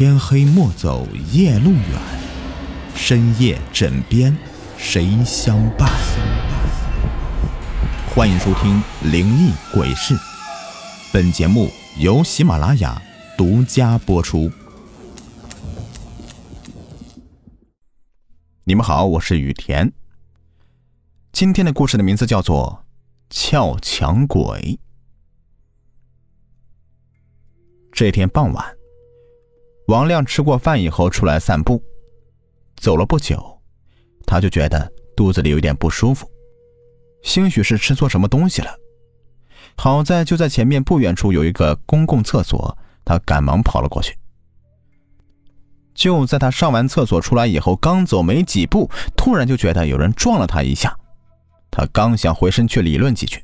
[0.00, 2.00] 天黑莫走夜路远，
[2.94, 4.34] 深夜枕边
[4.78, 5.90] 谁相伴？
[8.08, 8.82] 欢迎收听
[9.12, 10.14] 《灵异鬼事》，
[11.12, 11.68] 本节目
[11.98, 13.02] 由喜马拉雅
[13.36, 14.50] 独家播出。
[18.64, 19.92] 你们好，我是雨田。
[21.30, 22.84] 今天的故事的名字叫做
[23.36, 24.40] 《撬墙鬼》。
[27.92, 28.79] 这天傍晚。
[29.90, 31.82] 王亮吃过饭以后出来散步，
[32.76, 33.60] 走了不久，
[34.24, 36.30] 他就觉得肚子里有点不舒服，
[37.24, 38.70] 兴许是吃错什么东西了。
[39.76, 44.16] 好在就在前面不远处有一个公共厕所，他赶忙跑了过去。
[45.92, 50.96] 就在他上完厕所出来以后，刚走没几步，突然就觉得有人撞了他一下。
[51.68, 53.42] 他刚想回身去理论几句，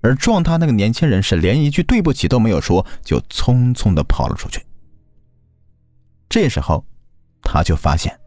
[0.00, 4.60] 而撞他那个年轻人是连一句对不起都没有说，就匆匆的跑了出去。
[6.32, 6.82] 这时候，
[7.42, 8.18] 他就发现，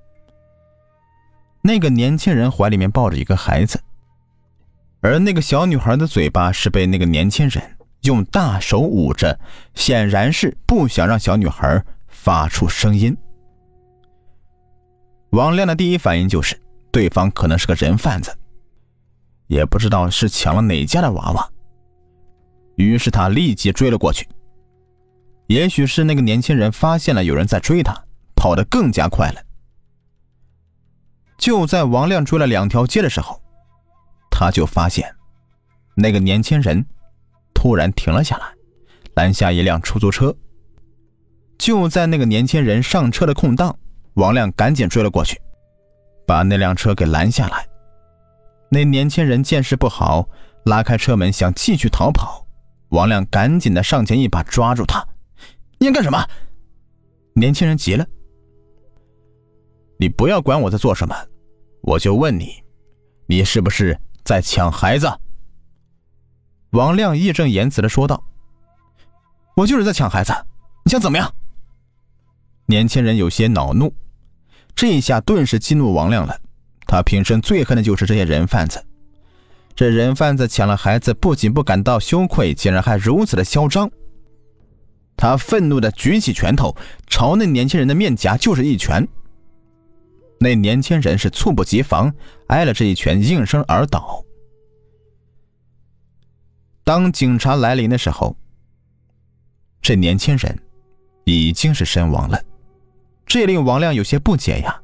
[1.64, 3.82] 那个年轻人怀里面抱着一个孩子，
[5.02, 9.40] 而那个小女孩的嘴巴是被那个年轻人用大手捂着，
[9.74, 13.18] 显然是不想让小女孩发出声音。
[15.32, 16.56] 王亮的第一反应就是，
[16.92, 18.32] 对方可能是个人贩子，
[19.48, 21.50] 也不知道是抢了哪家的娃娃，
[22.76, 24.28] 于是他立即追了过去。
[25.48, 27.94] 也许是那个年轻人发现了有人在追他，
[28.36, 29.42] 跑得更加快了。
[31.38, 33.42] 就在王亮追了两条街的时候，
[34.32, 35.14] 他就发现
[35.96, 36.86] 那个年轻人
[37.54, 38.46] 突然停了下来，
[39.16, 40.36] 拦下一辆出租车。
[41.58, 43.78] 就在那个年轻人上车的空档，
[44.16, 45.40] 王亮赶紧追了过去，
[46.26, 47.68] 把那辆车给拦下来。
[48.70, 50.28] 那年轻人见势不好，
[50.66, 52.46] 拉开车门想继续逃跑，
[52.90, 55.06] 王亮赶紧的上前一把抓住他。
[55.78, 56.26] 你干什么？
[57.34, 58.06] 年轻人急了。
[60.00, 61.16] 你不要管我在做什么，
[61.82, 62.64] 我就问你，
[63.28, 65.08] 你是不是在抢孩子？
[66.72, 68.22] 王亮义正言辞的说道
[69.56, 70.34] ：“我就是在抢孩子，
[70.84, 71.34] 你想怎么样？”
[72.68, 73.94] 年轻人有些恼怒，
[74.76, 76.38] 这一下顿时激怒王亮了。
[76.88, 78.84] 他平生最恨的就是这些人贩子。
[79.76, 83.90] 这人贩子抢了孩子，不仅不感到羞愧，竟然还如此的嚣张。
[85.18, 86.76] 他愤怒的举起拳头，
[87.08, 89.08] 朝那年轻人的面颊就是一拳。
[90.40, 92.14] 那年轻人是猝不及防，
[92.48, 94.24] 挨了这一拳，应声而倒。
[96.84, 98.36] 当警察来临的时候，
[99.82, 100.60] 这年轻人
[101.24, 102.44] 已经是身亡了，
[103.26, 104.82] 这令王亮有些不解呀。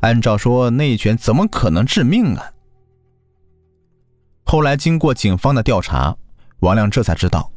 [0.00, 2.52] 按照说，那一拳怎么可能致命啊？
[4.44, 6.16] 后来经过警方的调查，
[6.60, 7.50] 王亮这才知道。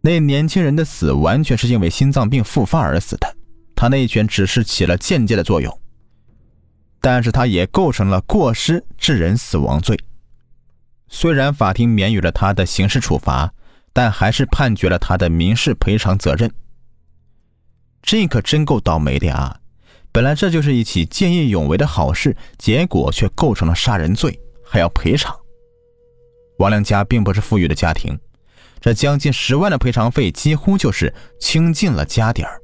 [0.00, 3.36] 那年轻人的死完全是因为心脏病复发而死的，
[3.74, 5.80] 他那一拳只是起了间接的作用，
[7.00, 9.98] 但是他也构成了过失致人死亡罪。
[11.08, 13.52] 虽然法庭免予了他的刑事处罚，
[13.92, 16.50] 但还是判决了他的民事赔偿责任。
[18.02, 19.58] 这可真够倒霉的啊！
[20.12, 25.36] 本来这就是一起见义勇为的好事，结果却构成了杀人罪，还要赔偿。
[26.58, 28.18] 王亮家并不是富裕的家庭。
[28.80, 32.60] 这将近十万的赔偿费，几乎就是倾尽了家底儿。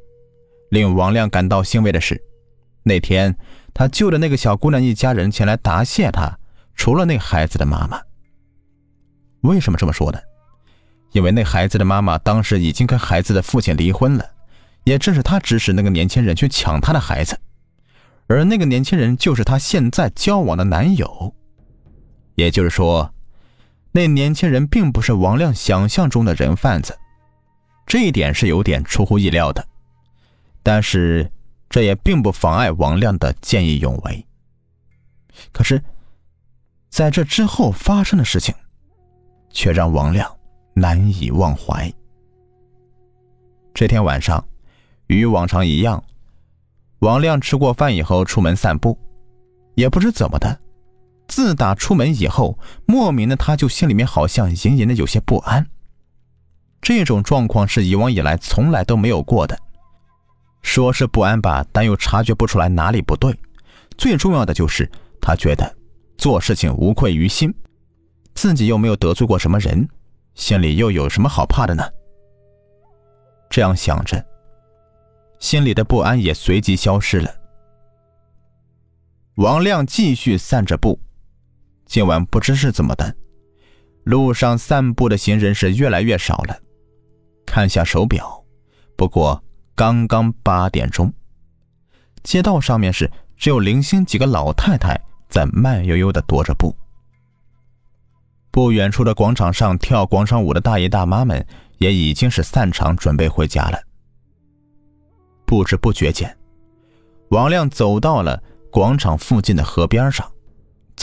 [0.71, 2.21] 令王亮感到欣慰的是，
[2.83, 3.37] 那天
[3.73, 6.39] 他救的那个小姑娘一家人前来答谢他，
[6.75, 8.01] 除了那孩子的妈妈。
[9.43, 10.19] 为什么这么说呢？
[11.13, 14.29] 因为那孩子的妈妈当时已经跟孩子的父亲离婚了，
[14.85, 17.39] 也正是他指使那个年轻人去抢他的孩子，
[18.27, 21.35] 而那个年轻人就是他现在交往的男友。
[22.35, 23.14] 也就是说。
[23.97, 26.99] 那年轻人并不是王亮想象中的人贩子，
[27.87, 29.65] 这一点是有点出乎意料的。
[30.65, 31.31] 但是
[31.71, 34.27] 这也并不妨碍王亮的见义勇为。
[35.53, 35.81] 可是，
[36.91, 38.53] 在这之后发生的事情，
[39.51, 40.29] 却让王亮
[40.75, 41.89] 难以忘怀。
[43.73, 44.45] 这天晚上，
[45.07, 46.03] 与往常一样，
[46.99, 48.99] 王亮吃过饭以后出门散步，
[49.77, 50.61] 也不知怎么的。
[51.35, 55.67] 自打出门以后，莫名的他就心里面好像隐隐的有些不安。
[56.81, 59.59] 这种状况是以往以来从来都没有过的。
[60.63, 63.37] 说是不安吧，但又察觉不出来哪里不对。
[63.99, 64.89] 最重要的就是
[65.21, 65.77] 他觉得
[66.17, 67.53] 做事情无愧于心，
[68.37, 69.89] 自己又没有得罪过什么人，
[70.37, 71.83] 心里又有什么好怕的呢？
[73.51, 74.25] 这样想着，
[75.41, 77.29] 心里的不安也随即消失了。
[79.35, 81.01] 王亮继续散着步。
[81.87, 83.15] 今晚不知是怎么的，
[84.05, 86.57] 路上散步的行人是越来越少了。
[87.47, 88.45] 看下手表，
[88.97, 89.43] 不过
[89.75, 91.13] 刚刚八点钟，
[92.23, 96.75] 街道上面是只有零星几个老太太在慢悠悠的踱着步。
[98.51, 101.45] 不远处的广场上跳广场舞的大爷大妈们
[101.79, 103.79] 也已经是散场准备回家了。
[105.45, 106.35] 不知不觉间，
[107.31, 110.29] 王亮走到了广场附近的河边上，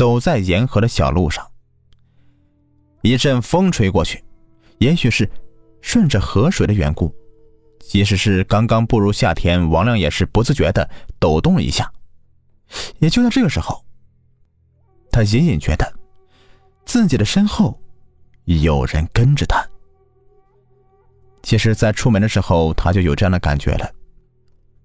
[0.01, 1.47] 走在沿河的小路上。
[3.03, 4.23] 一阵风吹过去，
[4.79, 5.29] 也许是
[5.79, 7.13] 顺着河水的缘故，
[7.79, 10.89] 即使是刚刚步入夏天，王亮也是不自觉的
[11.19, 11.87] 抖动了一下。
[12.97, 13.85] 也就在这个时候，
[15.11, 15.85] 他隐隐觉得。
[16.83, 17.79] 自己的身后
[18.45, 19.63] 有人跟着他。
[21.43, 23.87] 其实，在出门的时候，他就有这样的感觉了。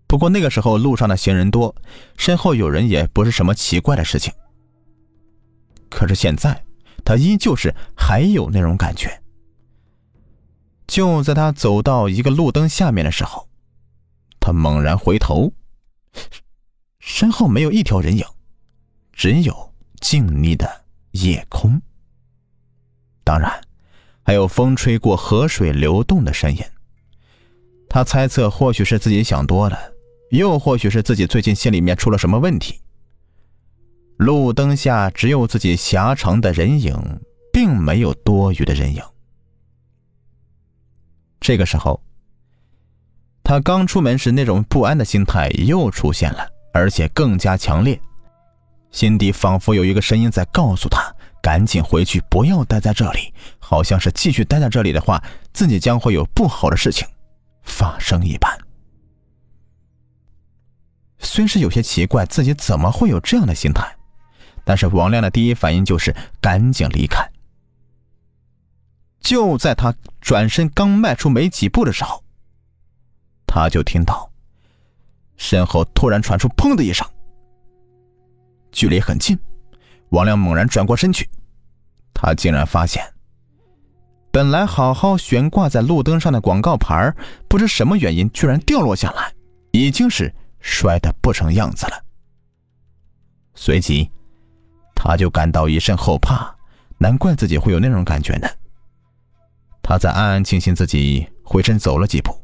[0.06, 1.74] 不过那个时候路上的行人多，
[2.18, 4.30] 身后有人也不是什么奇怪的事情。
[5.88, 6.64] 可是现在，
[7.04, 9.22] 他依旧是还有那种感觉。
[10.86, 13.48] 就在他走到一个路灯下面的时候，
[14.40, 15.52] 他猛然回头，
[17.00, 18.24] 身后没有一条人影，
[19.12, 21.80] 只有静谧的夜空。
[23.24, 23.60] 当然，
[24.22, 26.62] 还有风吹过河水流动的声音。
[27.88, 29.78] 他猜测，或许是自己想多了，
[30.30, 32.80] 又或许是自己最近心里面出了什么问题。
[34.16, 36.94] 路灯下只有自己狭长的人影，
[37.52, 39.02] 并没有多余的人影。
[41.40, 42.02] 这个时候，
[43.44, 48.00] 他刚出门时那种不安的心态又出现了，而且更加强烈，
[48.90, 51.14] 心底仿佛有一个声音在告诉他。
[51.42, 53.32] 赶紧回去，不要待在这里。
[53.60, 55.22] 好像是继续待在这里的话，
[55.52, 57.06] 自己将会有不好的事情
[57.62, 58.50] 发生一般。
[61.20, 63.95] 虽是有些奇怪，自己怎么会有这样的心态，
[64.66, 67.24] 但是王亮的第一反应就是赶紧离开。
[69.20, 72.20] 就在他转身刚迈出没几步的时候，
[73.46, 74.28] 他就听到
[75.36, 77.06] 身后突然传出“砰”的一声，
[78.72, 79.38] 距离很近。
[80.08, 81.28] 王亮猛然转过身去，
[82.12, 83.04] 他竟然发现，
[84.32, 87.14] 本来好好悬挂在路灯上的广告牌，
[87.48, 89.32] 不知什么原因居然掉落下来，
[89.70, 92.04] 已经是摔得不成样子了。
[93.54, 94.10] 随即，
[94.96, 96.52] 他就感到一阵后怕，
[96.98, 98.48] 难怪自己会有那种感觉呢。
[99.82, 102.34] 他在暗暗庆幸自己回身走了几步，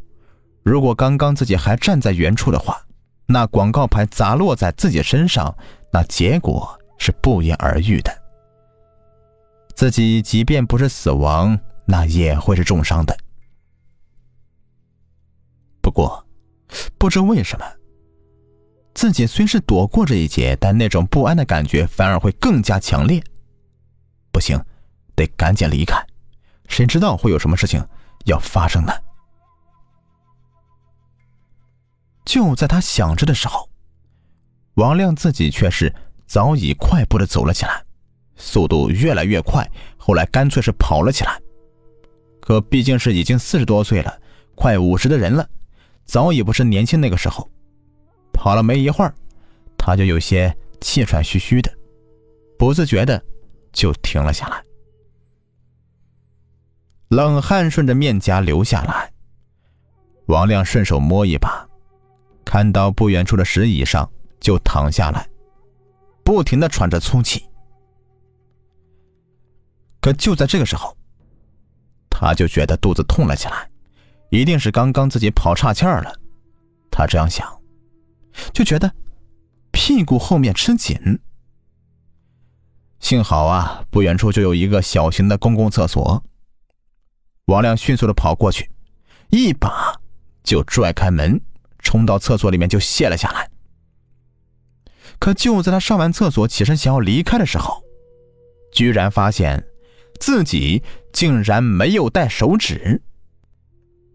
[0.63, 2.81] 如果刚刚自己还站在原处的话，
[3.27, 5.53] 那广告牌砸落在自己身上，
[5.91, 6.79] 那结果……
[6.99, 8.17] 是不言而喻的。
[9.75, 13.19] 自己即便不是死亡，那也会是重伤的。
[15.81, 16.25] 不过，
[16.99, 17.67] 不知为什么，
[18.95, 23.23] 自己虽是躲过这一劫，但那种不安的感觉反而会更加强烈。
[24.31, 24.59] 不行，
[25.15, 26.05] 得赶紧离开，
[26.69, 27.85] 谁知道会有什么事情
[28.25, 28.93] 要发生呢？
[32.25, 33.69] 就在他想着的时候，
[34.75, 35.95] 王亮自己却是。
[36.25, 37.85] 早已快步的走了起来，
[38.37, 41.39] 速度越来越快，后来干脆是跑了起来。
[42.41, 44.19] 可毕竟是已经四十多岁了，
[44.55, 45.47] 快五十的人了，
[46.07, 47.47] 早已不是年轻那个时候。
[48.43, 49.15] 跑了没一会儿，
[49.79, 51.73] 他就有些气喘吁吁的，
[52.59, 53.23] 不自觉的
[53.73, 54.65] 就停了下来，
[57.07, 59.13] 冷汗顺着面颊流下来。
[60.27, 61.65] 王亮顺手摸一把，
[62.45, 65.25] 看到不远处的石椅上，就躺下来。
[66.25, 67.49] 不停的喘着粗气，
[70.01, 70.97] 可就在这个时候，
[72.11, 73.71] 他就觉得肚子痛了起来，
[74.31, 76.13] 一定是刚刚自己跑岔气儿了。
[76.91, 77.49] 他这样想，
[78.53, 78.95] 就觉得
[79.71, 81.21] 屁股后面吃紧。
[83.01, 86.25] 幸好啊，不远处就有一个小型的公共厕所。
[87.47, 88.71] 王亮迅速的跑过去，
[89.31, 90.01] 一把
[90.45, 91.41] 就拽开门，
[91.81, 93.51] 冲到厕所里面就卸了下来。
[95.19, 97.83] 可就在他上完厕所起身想要离开的时候，
[98.73, 99.67] 居然发现
[100.21, 103.03] 自己竟然没有带手纸。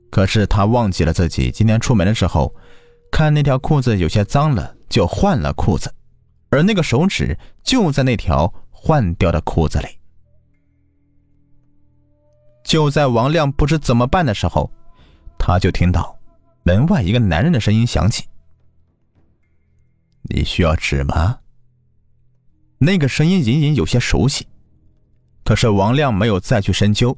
[0.09, 2.55] 可是他忘记了自己今天出门的时候，
[3.11, 5.93] 看那条裤子有些脏了，就换了裤子，
[6.49, 9.87] 而那个手指就在那条换掉的裤子里。
[12.63, 14.69] 就在王亮不知怎么办的时候，
[15.39, 16.19] 他就听到
[16.63, 18.25] 门外一个男人的声音响起。
[20.23, 21.39] 你需要纸吗？
[22.79, 24.45] 那个声音隐隐有些熟悉，
[25.43, 27.17] 可是王亮没有再去深究，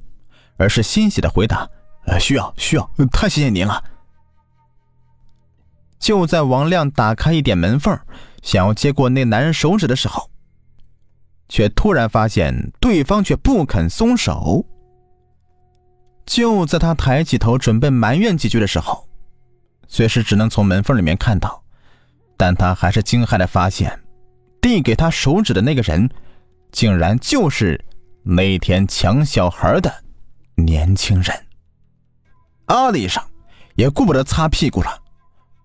[0.58, 1.68] 而是欣喜的回答
[2.06, 3.84] ：“呃，需要，需要，太谢谢您了。”
[6.00, 8.00] 就在王亮打开一点门缝，
[8.42, 10.30] 想要接过那男人手指的时候，
[11.50, 14.66] 却突然发现对方却不肯松手。
[16.26, 19.08] 就在他抬起头准备埋怨几句的时候，
[19.88, 21.62] 虽是只能从门缝里面看到，
[22.38, 24.00] 但他还是惊骇的发现，
[24.62, 26.10] 递给他手指的那个人，
[26.72, 27.84] 竟然就是
[28.24, 29.92] 那天抢小孩的
[30.56, 31.36] 年轻人。
[32.68, 33.22] 啊的一声，
[33.76, 35.09] 也顾不得擦屁股了。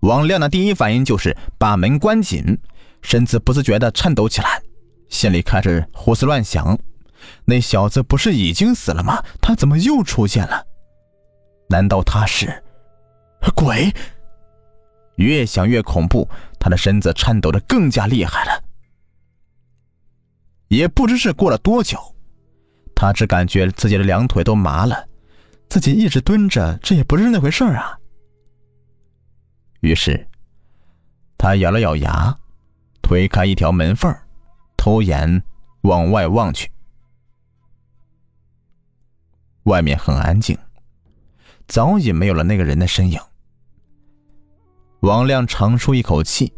[0.05, 2.57] 王亮的第一反应就是把门关紧，
[3.01, 4.61] 身子不自觉的颤抖起来，
[5.09, 6.77] 心里开始胡思乱想：
[7.43, 9.23] 那小子不是已经死了吗？
[9.41, 10.63] 他怎么又出现了？
[11.69, 12.63] 难道他是
[13.55, 13.91] 鬼？
[15.15, 18.63] 越想越恐怖，他的身子颤抖的更加厉害了。
[20.67, 21.97] 也不知是过了多久，
[22.93, 25.07] 他只感觉自己的两腿都麻了，
[25.67, 27.97] 自己一直蹲着，这也不是那回事啊。
[29.85, 30.27] 于是，
[31.37, 32.37] 他咬了咬牙，
[33.01, 34.13] 推开一条门缝，
[34.75, 35.43] 偷眼
[35.81, 36.69] 往外望去。
[39.63, 40.57] 外面很安静，
[41.67, 43.19] 早已没有了那个人的身影。
[45.01, 46.51] 王亮长舒一口气。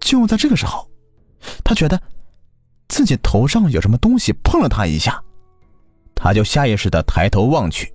[0.00, 0.88] 就在这个时候，
[1.64, 2.00] 他觉得
[2.88, 5.22] 自己头上有什么东西碰了他一下，
[6.14, 7.92] 他就下意识的抬头望去，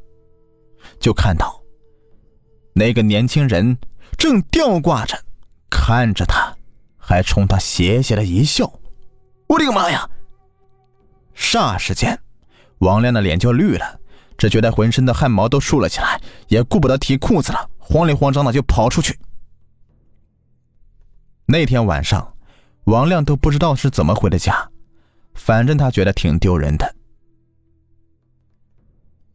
[1.00, 1.62] 就看到。
[2.75, 3.77] 那个年轻人
[4.17, 5.15] 正吊挂着，
[5.69, 6.55] 看着他，
[6.97, 8.71] 还冲他邪邪的一笑。
[9.47, 10.09] 我的个妈呀！
[11.35, 12.19] 霎时间，
[12.79, 13.99] 王亮的脸就绿了，
[14.37, 19.19] 只觉得浑身的汗毛都竖了起来，也顾不得提裤子了，慌里慌张的就跑出去。
[21.45, 22.35] 那天晚上，
[22.85, 24.71] 王亮都不知道是怎么回的家，
[25.35, 26.95] 反正他觉得挺丢人的。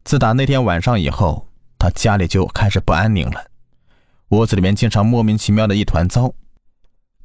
[0.03, 1.48] 自打那天晚上以后。
[1.79, 3.45] 他家里就开始不安宁了，
[4.29, 6.31] 屋子里面经常莫名其妙的一团糟，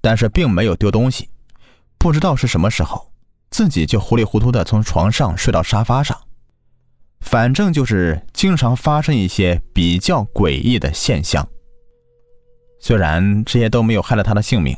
[0.01, 1.29] 但是并没有丢东西。
[1.99, 3.11] 不知道是什么时候，
[3.51, 6.17] 自己就糊里糊涂的从床上睡到沙发上，
[7.21, 11.47] 反正就是经常发生一些比较诡异的现象。
[12.79, 14.77] 虽然这些都没有害了他的性命，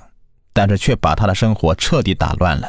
[0.53, 2.69] 但是却把他的生活彻底打乱了。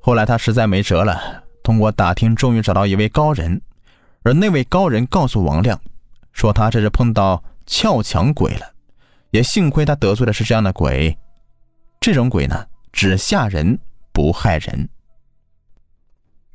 [0.00, 3.60] 后来他实在没辙了，通过打听，终于找到一位高人。
[4.28, 5.80] 而那位高人告诉王亮，
[6.34, 8.74] 说他这是碰到撬墙鬼了，
[9.30, 11.16] 也幸亏他得罪的是这样的鬼。
[11.98, 13.78] 这种鬼呢，只吓人
[14.12, 14.86] 不害人。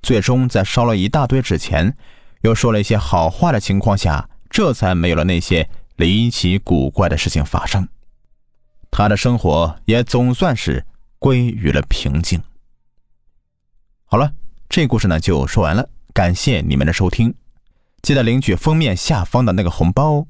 [0.03, 1.97] 最终在烧了一大堆纸钱，
[2.41, 7.87] 又说了一些好话的情况下，这才没有了那些离奇古怪的事情发生。
[8.91, 10.85] 他的生活也总算是
[11.17, 12.39] 归于了平静。
[14.05, 14.31] 好了，
[14.69, 17.33] 这故事呢就说完了，感谢你们的收听。
[18.03, 20.27] 记得领取封面下方的那个红包哦。